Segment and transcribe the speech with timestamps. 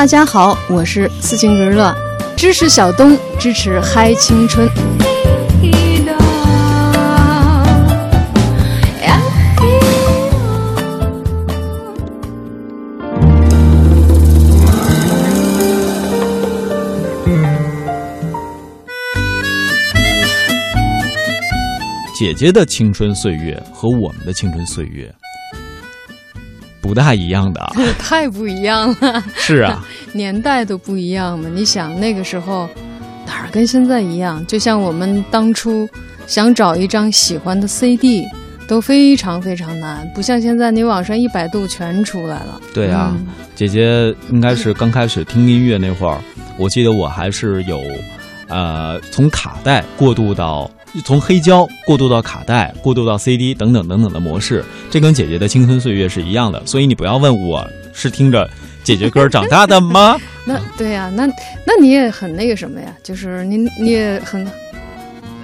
[0.00, 1.94] 大家好，我是斯琴格乐，
[2.34, 4.66] 支持小东，支持嗨青春。
[22.14, 25.14] 姐姐的青春岁月和我们的青春岁月
[26.80, 27.60] 不大一样的，
[27.98, 29.22] 太不一样了。
[29.36, 31.48] 是啊， 年代都不一样嘛。
[31.52, 32.68] 你想那个时候
[33.26, 34.44] 哪儿跟现在一样？
[34.46, 35.88] 就像我们当初
[36.26, 38.26] 想找一张喜欢的 CD
[38.66, 42.60] 都非常非常难，不像现在你网上一百度全出来了。
[42.72, 43.16] 对啊，
[43.54, 46.18] 姐姐应该是刚开始听音乐那会儿，
[46.56, 47.80] 我记得我还是有
[48.48, 50.70] 呃从卡带过渡到。
[51.04, 56.60] 从黑胶过渡到卡带，过渡到 CD 等等等等的模式，这跟姐姐的青春岁月是一样的。
[56.66, 58.48] 所以你不要问我是听着
[58.82, 60.18] 姐姐歌长大的吗？
[60.44, 61.26] 那对呀，那
[61.64, 62.88] 那你也很那个什么呀？
[63.02, 64.44] 就是你你也很，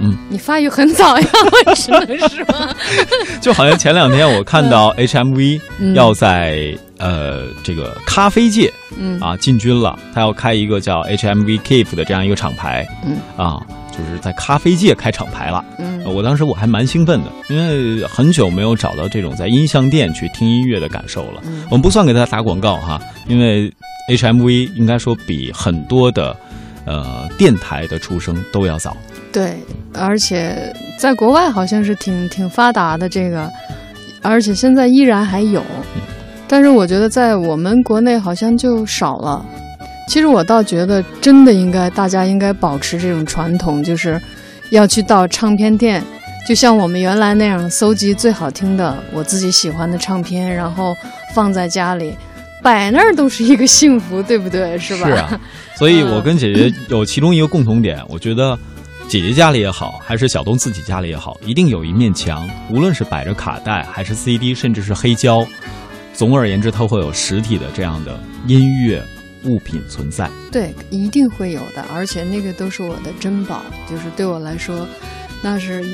[0.00, 1.28] 嗯，你发育很早呀，
[1.76, 2.74] 只能是吗？
[3.40, 5.60] 就好像前两天我看到 HMV
[5.94, 13.60] 要在呃这个咖啡界，嗯啊进军了，他要开一个叫 HMV Keep 的这样一个厂牌，嗯啊。
[13.96, 21.42] 就是在咖啡界开厂牌了，嗯，我当时我还蛮兴奋的，因为很久没有找到这种在音像店去听音乐的感受了。
[21.70, 23.72] 我们不算给他打广告哈，因为
[24.10, 26.36] HMV 应该说比很多的
[26.84, 28.96] 呃电台的出生都要早。
[29.32, 29.56] 对，
[29.94, 33.50] 而且在国外好像是挺挺发达的这个，
[34.22, 35.62] 而且现在依然还有，
[36.46, 39.44] 但是我觉得在我们国内好像就少了。
[40.08, 44.20] 其实我倒觉得，真的应该大家应该保持这种传统，就是
[44.70, 46.02] 要去到唱片店，
[46.48, 50.96] 就像我们原来那样，搜集最好听的我自己喜欢的唱片，然后
[51.34, 52.16] 放在家里
[52.62, 54.78] 摆那儿，都是一个幸福，对不对？
[54.78, 55.08] 是吧？
[55.08, 55.40] 是啊。
[55.76, 58.56] 所以我跟姐姐有其中一个共同点，我觉得
[59.08, 65.44] 姐姐家里也好，还是小东自己家里也好，一定有一面墙，无论是摆着卡带，还是 CD，甚至是黑胶，
[66.14, 69.02] 总而言之，它会有实体的这样的音乐。
[69.44, 74.86] 物品存在，对，一定会有的，而且那个都是我的珍宝，就是对我来说，
[75.42, 75.84] 那是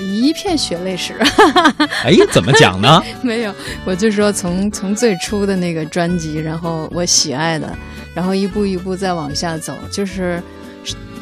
[0.00, 1.14] 一一片血泪史。
[2.04, 3.02] 哎，怎么讲呢？
[3.22, 3.54] 没有，
[3.84, 7.76] 我就说从从最初的那个专辑，然后我喜爱的，
[8.14, 10.42] 然后一步一步再往下走，就是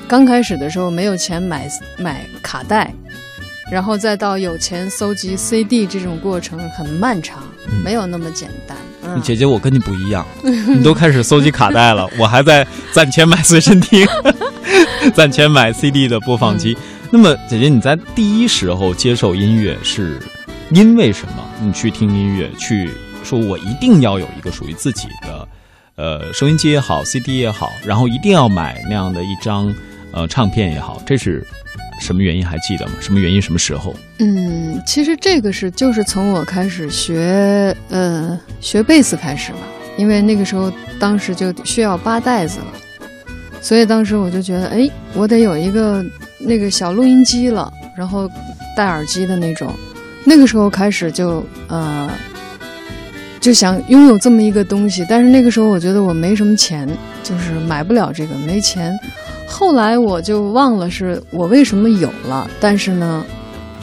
[0.08, 1.68] 刚开始的时候没有钱买
[1.98, 2.92] 买卡带。
[3.70, 7.42] 然后再到有钱搜集 CD 这种过程很漫长，
[7.82, 8.76] 没有那么简单。
[9.20, 14.06] 姐姐，我跟你不一样， 你都开始搜集卡带了，我还在攒钱买随身听，
[15.14, 16.76] 攒钱买 CD 的播放机。
[17.10, 20.18] 那么，姐姐你在第一时候接受音乐是
[20.70, 21.44] 因为什么？
[21.60, 22.90] 你去听音乐，去
[23.22, 25.48] 说我一定要有一个属于自己的，
[25.96, 29.72] 呃，收音机也好，CD 也好，然后一定要买那样的一张
[30.12, 31.46] 呃唱片也好，这是。
[32.04, 32.92] 什么原因还记得吗？
[33.00, 33.40] 什么原因？
[33.40, 33.96] 什么时候？
[34.18, 39.58] 嗯，其实这个是就是从我开始学呃学贝斯开始吧，
[39.96, 40.70] 因为那个时候
[41.00, 42.66] 当时就需要扒带子了，
[43.62, 46.04] 所以当时我就觉得，哎，我得有一个
[46.38, 48.30] 那个小录音机了，然后
[48.76, 49.72] 戴耳机的那种。
[50.26, 52.10] 那个时候开始就呃
[53.40, 56.86] 就想拥有这么一个东西，但是那个时候我觉得我没什么钱，
[57.22, 58.94] 就是买不了这个，没钱。
[59.46, 63.24] 后来我就忘了是我为什么有了，但是呢，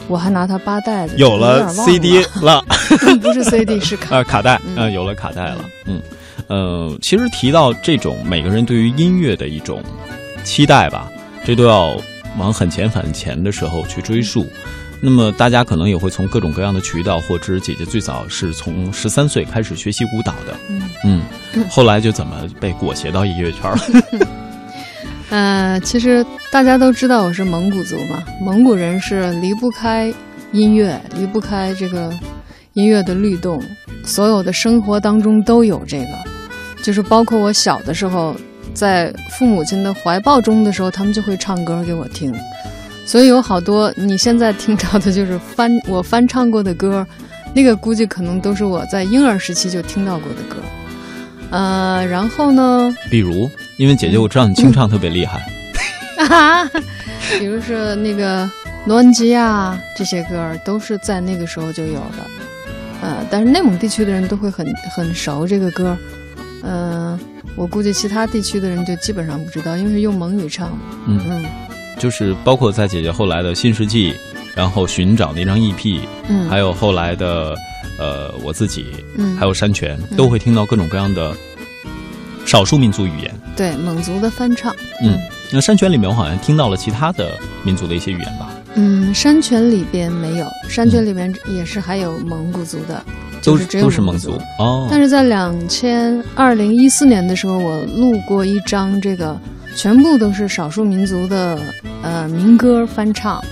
[0.08, 2.62] 我还拿它扒袋子，有了 CD 了，
[3.22, 4.16] 不是 CD 是卡。
[4.16, 6.00] 呃卡带，嗯，有了卡带了，嗯，
[6.48, 9.82] 呃，其实提到这种每个人对于音乐的一种
[10.44, 11.10] 期待吧，
[11.44, 11.96] 这都要
[12.38, 14.46] 往很前很前的时候去追溯。
[15.04, 20.54] 那么大家可能也会从各种各样的渠道获知，姐姐最早是从十三岁开始学习舞蹈的，
[21.04, 21.22] 嗯，
[21.68, 23.78] 后来就怎么被裹挟到音乐圈了。
[25.32, 30.12] 呃，其实大家都知道我是蒙古族嘛，蒙古人是离不开
[30.52, 32.12] 音乐，离不开这个
[32.74, 33.58] 音乐的律动，
[34.04, 36.08] 所有的生活当中都有这个，
[36.82, 38.36] 就是包括我小的时候，
[38.74, 42.30] 在父母亲的怀抱中的时候，他们就会唱歌给我听，
[43.06, 47.06] 所以有好多你现在听到的就是翻我翻唱过的歌，
[47.54, 50.56] 那个估计可能都是我在婴儿时期就听到过的歌，
[51.48, 53.48] 呃，然后呢，比如。
[53.82, 55.44] 因为姐姐，我知道你清唱特别厉害，
[56.28, 56.64] 啊，
[57.36, 58.44] 比如说那个
[58.86, 62.30] 《诺恩吉亚》这些歌都是在那个时候就有的，
[63.00, 64.64] 呃，但是内蒙地区的人都会很
[64.94, 65.98] 很熟这个歌，
[66.62, 67.18] 嗯，
[67.56, 71.20] 我估计其他地区的人就基本上不知道，因为是用蒙语唱嘛，嗯。
[71.28, 71.44] 嗯，
[71.98, 74.14] 就是包括在姐姐后来的新世纪，
[74.54, 75.98] 然后寻找那张 EP，
[76.28, 77.56] 嗯，还有后来的
[77.98, 81.34] 呃我自己，嗯，还有山泉，都会听到各种各样的。
[82.44, 84.74] 少数民族语言，对蒙族的翻唱。
[85.02, 85.18] 嗯，
[85.52, 88.50] 那山泉里面我好像听到了其他的民族的一些语言吧？
[88.74, 93.02] 嗯，山泉里边没有，山泉里面也是还有蒙古族的，
[93.42, 94.88] 都是都是蒙族哦。
[94.90, 99.38] 但是在两千二零一四年的时候，我录过一张，这个
[99.76, 101.58] 全部都是少数民族的
[102.02, 103.44] 呃民歌翻唱，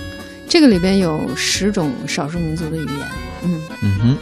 [0.49, 3.07] 这个里边有十种少数民族的语言。
[3.43, 4.17] 嗯嗯哼，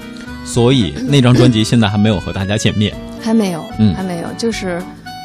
[0.46, 4.82] 所以那张专辑现在还没有和大家见面，还没有，嗯，还没有，就是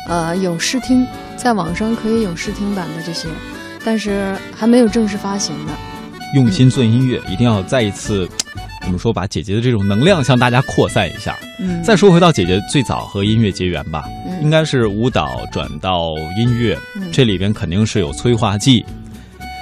[0.09, 1.07] 呃有试听，
[1.37, 3.29] 在网上可以有试听版的这些。
[3.85, 5.73] 但是还没有正式发行呢。
[6.35, 8.29] 用心做音乐，一定要再一次，
[8.83, 11.37] 怎么说，把姐姐的这种能量向大家扩散一下。
[11.61, 11.83] 嗯。
[11.83, 14.05] 再说回到姐姐最早和音乐结缘吧，
[14.43, 16.79] 应该是舞蹈转到音乐，
[17.13, 18.85] 这里边肯定是有催化剂。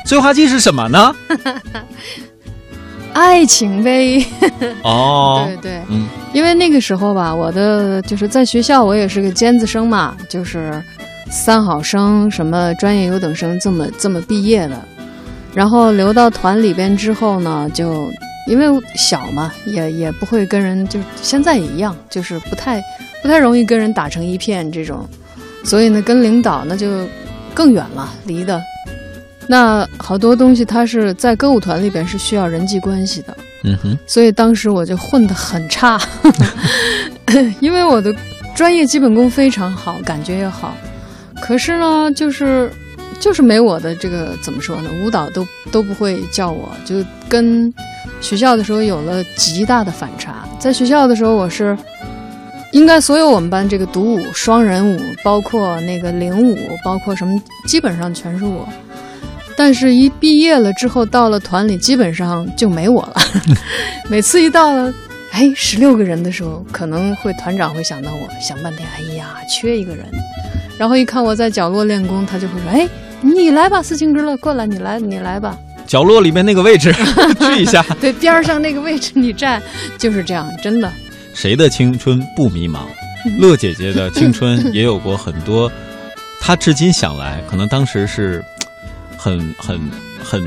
[0.07, 1.15] 催化剂是什么呢？
[3.13, 4.25] 爱情呗。
[4.83, 5.45] 哦。
[5.47, 5.83] 对对。
[5.89, 6.07] 嗯。
[6.33, 10.83] 因为那个时候吧，我的就是在学校，我也是个尖子生嘛，就是。
[11.31, 14.79] 三好生什么专业优等生这么这么毕业的，
[15.55, 18.07] 然后留到团里边之后呢，就
[18.47, 18.67] 因为
[18.97, 22.85] 小嘛，也也不会跟人，就现在也一样，就是不太
[23.23, 25.09] 不太容易跟人打成一片这种，
[25.65, 27.09] 所以呢，跟领导那就
[27.55, 28.61] 更远了，离的。
[29.49, 36.01] 那好多东西，它是在歌舞团里边是需要人际关系的，嗯哼，所以当时我就混得很差，
[37.61, 38.15] 因为我的
[38.55, 40.75] 专业基本功非常好，感觉也好。
[41.41, 42.71] 可是呢，就是
[43.19, 44.91] 就是没我的这个怎么说呢？
[45.03, 47.73] 舞蹈都都不会叫我，就跟
[48.21, 50.45] 学校的时候有了极大的反差。
[50.59, 51.77] 在学校的时候，我是
[52.71, 58.69] 应该所有我们班这个独舞、双人舞，包括那个领舞，包括什么，基本上全是我。
[59.57, 63.15] 但是，一毕业了之后，到了团里，基本上就没我了。
[64.09, 64.93] 每次一到了，
[65.31, 70.07] 哎，十六个人的时候，可能会团长会想到我，想半天，哎呀，缺一个人。
[70.79, 72.89] 然后一看我在角落练功，他就会说：“哎，
[73.21, 75.57] 你来吧，四清之乐，过来，你来，你来吧。”
[75.87, 76.93] 角落里面那个位置
[77.41, 79.63] 去一下， 对，边上那个位置你站，
[79.99, 80.91] 就是这样，真的。
[81.35, 82.81] 谁的青春不迷茫？
[83.39, 85.71] 乐姐姐的青春也有过很多，
[86.41, 88.43] 她至今想来，可能当时是
[89.23, 89.81] 很很。
[90.25, 90.41] 很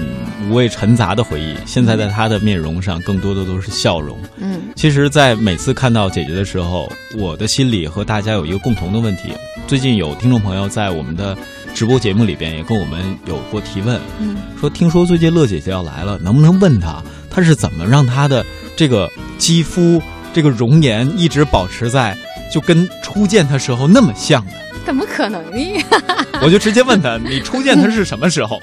[0.47, 4.17] 五味陈杂的回忆，现在在她的面容上更多的都是笑容。
[4.37, 9.33] 嗯，其实，在每次看到姐姐的时候，我的心里和大家有一个共同的问题。
[9.67, 11.37] 最近有听众朋友在我们的
[11.73, 18.45] 直播节目里边也跟我们有过提问，嗯，说听说最近乐姐姐要来了，能不能问她，她是怎么让她的
[18.77, 20.01] 这个肌肤、
[20.33, 22.17] 这个容颜一直保持在
[22.49, 24.53] 就跟初见她时候那么像的？
[24.85, 25.83] 怎么可能呢？
[26.41, 28.59] 我就直接问他：“你初见他是什么时候？”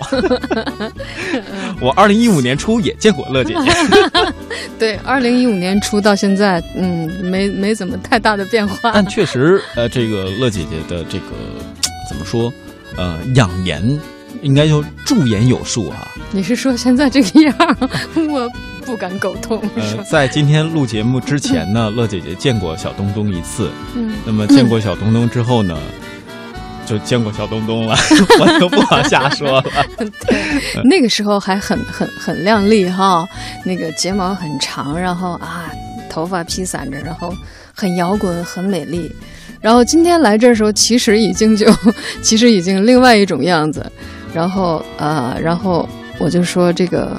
[1.81, 3.73] 我二零一五年初也见过乐姐姐。
[4.79, 8.93] 对，二零一五年初到现在，嗯，没没怎么太大的变化。
[8.95, 11.25] 但确实，呃，这个乐姐姐的这个
[12.09, 12.53] 怎么说？
[12.97, 14.01] 呃，养颜
[14.43, 16.07] 应该就驻颜有术啊。
[16.31, 17.55] 你是说现在这个样？
[18.31, 18.51] 我
[18.85, 19.63] 不敢苟同。
[19.77, 23.71] 呃，在今天录节目之前呢，乐姐姐见过小东东一次。
[23.95, 24.13] 嗯。
[24.25, 25.79] 那么见过小东东之后呢？
[26.93, 27.97] 就见过小东东了，
[28.39, 29.65] 我就不往下说了。
[29.97, 33.27] 对，那个时候还很很很靓丽哈，
[33.65, 35.71] 那个睫毛很长，然后啊，
[36.11, 37.35] 头发披散着，然后
[37.75, 39.11] 很摇滚，很美丽。
[39.59, 41.66] 然后今天来这儿时候，其实已经就
[42.21, 43.90] 其实已经另外一种样子。
[44.35, 45.88] 然后呃，然后
[46.19, 47.16] 我就说这个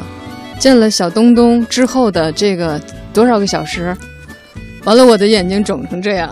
[0.59, 2.79] 见了小东东之后的这个
[3.12, 3.97] 多少个小时。
[4.85, 6.29] 完了，我的眼睛肿成这样。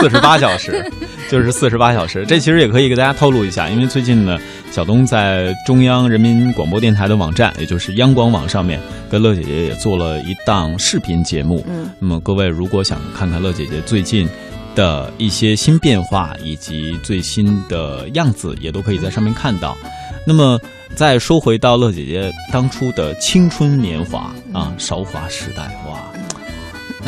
[0.00, 0.84] 四十八小时，
[1.28, 2.24] 就是四十八小时。
[2.26, 4.38] 这其实也可以给大家透露一下，因为最近呢，
[4.70, 11.64] 小东在中央人民广播电台的网站，也就是央广网上面，跟乐姐姐也做了一档视频节目。
[11.68, 14.28] 嗯，那么各位如果想看看乐姐姐最近
[14.76, 19.76] 的一些新变化以及最新的样子，也都可以在上面看到。
[20.24, 20.60] 那么
[20.94, 25.98] 再说回到乐姐姐当初的青春年华啊，韶华时代，哇！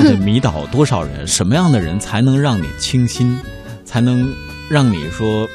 [0.03, 1.27] 那迷倒多少人？
[1.27, 3.39] 什么样的人才能让你倾心，
[3.85, 4.33] 才能
[4.71, 5.49] 让你说：“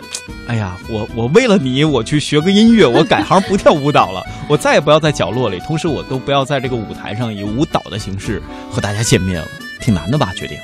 [0.48, 9.48] 哎呀，我我为了你，我去学个音乐，我改行不跳舞蹈了，我再也不要在角落里，同时我都不要在这个舞台上以舞蹈的形式和大家见面了。”
[9.82, 10.32] 挺难的吧？
[10.36, 10.58] 决定？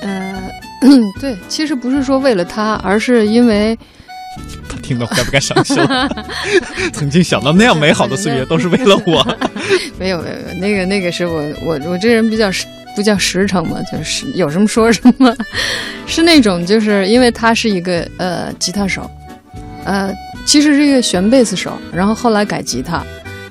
[0.00, 0.50] 呃，
[1.20, 3.78] 对，其实不是说为了他，而是因为
[4.68, 5.76] 他 听到该不该伤心？
[6.92, 9.24] 曾经想到那样美好的岁月都是为了我。
[9.98, 12.50] 没有没有没有，那个那个是我我我这人比较
[12.94, 15.34] 不叫实诚嘛，就是有什么说什么，
[16.06, 19.10] 是那种就是因为他是一个呃吉他手，
[19.84, 20.12] 呃
[20.46, 23.02] 其实是一个弦贝斯手，然后后来改吉他，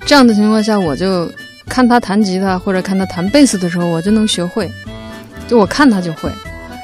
[0.06, 1.30] 这样的情况下，我就
[1.68, 4.70] 看他弹吉他或者看他弹贝斯的时候，我就能学会，
[5.48, 6.30] 就我看他就会，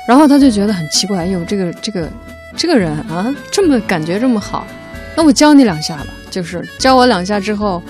[0.08, 2.10] 然后他就觉得很奇怪，哎呦这个这个
[2.58, 4.66] 这个人啊，这么感觉这么好，
[5.16, 6.08] 那我教你两下吧。
[6.32, 7.82] 就是教我两下之后，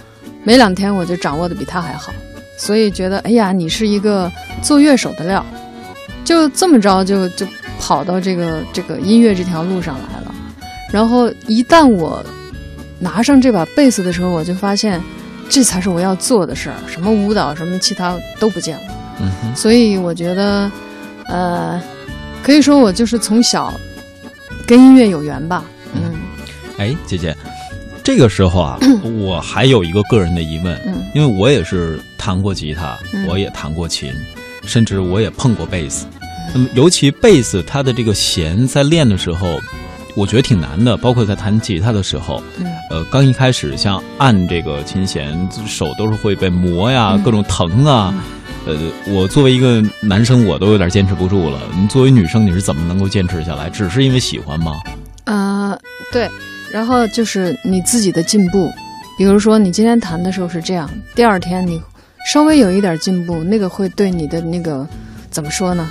[0.46, 2.14] 没两天我就掌握的比他还好，
[2.60, 4.30] 所以觉得哎呀，你是一个
[4.62, 5.44] 做乐手的料，
[6.26, 7.48] 就这么着就就
[7.80, 10.36] 跑到这个这个音乐这条路上来了。
[10.92, 12.22] 然后一旦我
[13.00, 15.02] 拿上这把贝斯的时候，我就发现
[15.50, 18.84] 这才是我要做的事儿，什么舞蹈什么其他都不见了。
[19.22, 20.70] 嗯，所以我觉得，
[21.28, 21.82] 呃，
[22.44, 23.74] 可以说我就是从小
[24.68, 25.64] 跟音乐有缘吧。
[25.94, 26.14] 嗯，
[26.78, 27.34] 哎，姐姐。
[28.10, 28.80] 这个时候啊，
[29.20, 30.76] 我还有一个个人的疑问，
[31.14, 32.98] 因为我也是弹过吉他，
[33.28, 34.12] 我也弹过琴，
[34.64, 36.08] 甚至我也碰过贝斯。
[36.52, 39.60] 那么，尤其贝斯它的这个弦在练的时候，
[40.16, 40.98] 我觉得挺难的。
[40.98, 42.42] 包括在弹吉他的时候，
[42.90, 48.12] 呃，刚一开始像按这个琴弦，手都是会被磨呀，各种疼啊。
[48.66, 48.76] 呃，
[49.10, 51.60] 我作为一个男生，我都有点坚持不住了。
[51.80, 53.70] 你作为女生，你是怎么能够坚持下来？
[53.70, 54.78] 只是因为喜欢吗？
[55.26, 55.78] 啊，
[56.12, 56.28] 对。
[56.72, 58.72] 然后就是你自己的进步，
[59.18, 61.82] 比如说你今天弹的时候是这样，第二天你
[62.32, 64.88] 稍微有一点进步，那个会对你的那个
[65.30, 65.90] 怎么说呢？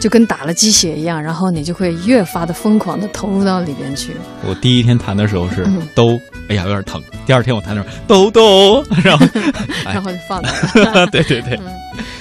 [0.00, 4.16] 就跟打了鸡血一样，然后你就会越发的疯狂的投入到里边去。
[4.44, 5.64] 我第一天弹的时候是
[5.94, 7.00] 都，哎呀有点疼。
[7.24, 9.24] 第二天我弹的时候都都，然后
[9.84, 11.06] 然后就放了。
[11.12, 11.56] 对对对，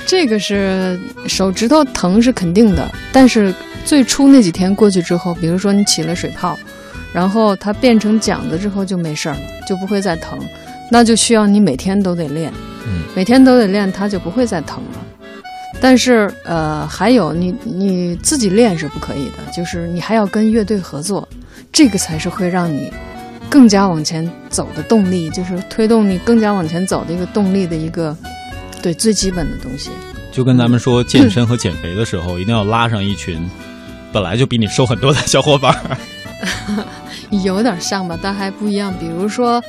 [0.05, 3.51] 这个是手指头疼是肯定的，但是
[3.83, 6.55] 最初那几天过去之后，比如说你起了水泡。
[7.13, 10.39] 然后它变成桨子之后就没事儿了，就不会再疼，
[10.89, 12.51] 那就需要你每天都得练，
[12.87, 14.99] 嗯，每天都得练，它就不会再疼了。
[15.79, 21.27] 但是呃，还有你你自己练是不可以的，就是你还要跟乐队合作，
[21.71, 22.91] 这个才是会让你
[23.49, 28.15] 更加往前走的动力，就是推动你更加往前走的一个动力的一个
[28.81, 29.89] 对最基本的东西。
[30.31, 33.49] 就跟咱们说健身和减肥的时候，一定要拉上一群
[34.13, 35.75] 本来就比你瘦很多的小伙伴。
[37.31, 38.93] 有点像吧，但还不一样。
[38.99, 39.63] 比如说，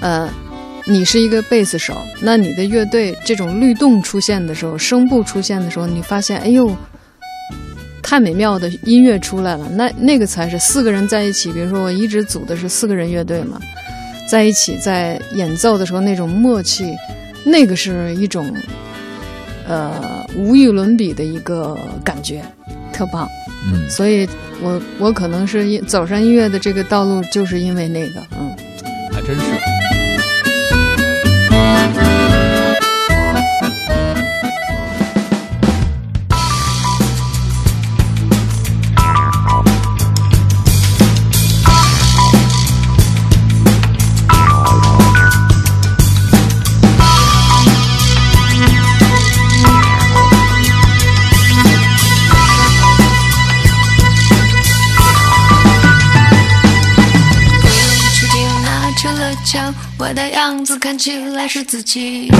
[0.00, 0.28] 呃，
[0.86, 6.70] 你是一个贝斯手，那你的乐队这种律动出现的时候，声部出现的时候，你发现，哎呦，
[8.02, 9.68] 太美妙的音乐出来了。
[9.70, 11.52] 那那个才是四个人在一起。
[11.52, 13.60] 比如说，我一直组的是四个人乐队嘛，
[14.28, 16.96] 在一起在演奏的时候那种默契，
[17.44, 18.54] 那个是一种
[19.66, 22.42] 呃无与伦比的一个感觉，
[22.92, 23.28] 特棒。
[23.72, 24.28] 嗯，所以。
[24.60, 28.50] 我我可能是走上音乐的这个道路，就是因为那个，嗯，
[29.12, 29.77] 还真是。
[60.68, 62.30] 子看起来是自己，影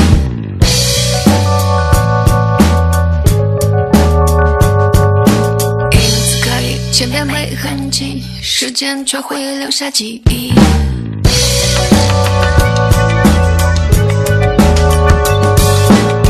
[6.27, 10.53] 子可以千遍没痕迹，时间却会留下记忆。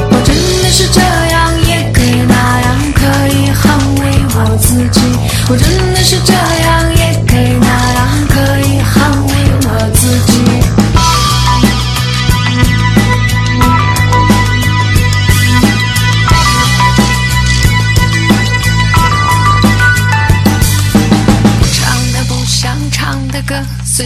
[0.09, 5.01] 我真的是这样，也可以那样，可以捍卫我自己。
[5.51, 6.78] 我真的是这样，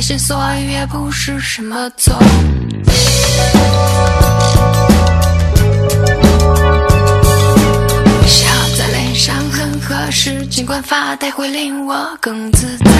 [0.02, 2.12] 心所欲也不是什么错。
[8.26, 12.90] 笑在脸上很合适，尽管发呆会令我更自在。